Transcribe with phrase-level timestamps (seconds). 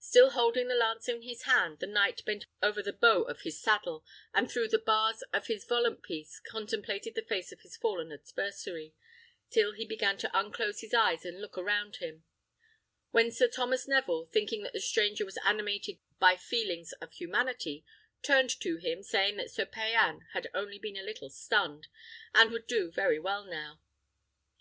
[0.00, 3.62] Still holding the lance in his hand, the knight bent over the bow of his
[3.62, 4.04] saddle,
[4.34, 8.94] and through the bars of his volant piece contemplated the face of his fallen adversary,
[9.48, 12.24] till he began to unclose his eyes and look around him;
[13.12, 17.84] when Sir Thomas Neville, thinking that the stranger was animated merely by feelings of humanity,
[18.22, 21.86] turned to him, saying that Sir Payan had only been a little stunned,
[22.34, 23.78] and would do very well now.